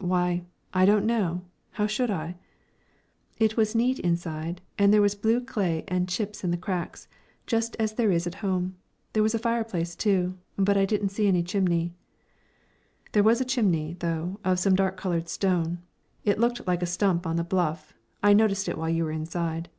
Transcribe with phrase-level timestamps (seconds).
[0.00, 0.44] "Why,
[0.74, 2.36] I don't know how should I?"
[3.38, 7.08] "It was neat inside, and there was blue clay and chips in the cracks,
[7.46, 8.76] just as there is at home.
[9.14, 11.94] There was a fireplace, too, but I didn't see any chimney."
[13.12, 15.78] "There was a chimney, though, of some dark coloured stone.
[16.22, 17.94] It looked like a stump on the bluff.
[18.22, 19.70] I noticed it while you were inside."